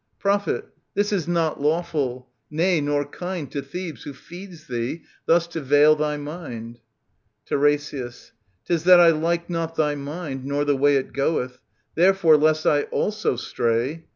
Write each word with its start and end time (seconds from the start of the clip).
Prophet, 0.17 0.65
this 0.95 1.13
is 1.13 1.27
not 1.27 1.61
lawful; 1.61 2.27
nay, 2.49 2.81
nor 2.81 3.05
kind 3.05 3.51
To 3.51 3.61
Thebes, 3.61 4.01
who 4.01 4.13
feeds 4.13 4.65
thee, 4.65 5.03
thus 5.27 5.45
to 5.49 5.61
veil 5.61 5.95
thy 5.95 6.17
mind. 6.17 6.79
TiRESIAS. 7.45 8.31
'Tis 8.65 8.83
that 8.85 8.99
I 8.99 9.09
like 9.11 9.47
not 9.47 9.75
thy 9.75 9.93
mind, 9.93 10.43
nor 10.43 10.65
the 10.65 10.75
way 10.75 10.95
It 10.97 11.13
goeth. 11.13 11.59
Therefore, 11.93 12.35
lest 12.35 12.65
I 12.65 12.85
also 12.85 13.35
stray 13.35 14.05